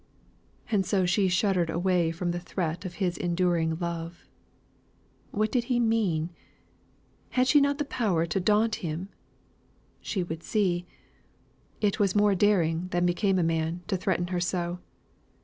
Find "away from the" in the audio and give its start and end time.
1.69-2.39